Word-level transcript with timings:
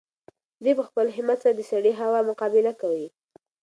دی 0.63 0.71
په 0.79 0.83
خپل 0.89 1.05
همت 1.17 1.37
سره 1.43 1.55
د 1.57 1.61
سړې 1.71 1.91
هوا 2.01 2.19
مقابله 2.29 2.71
کوي. 2.81 3.07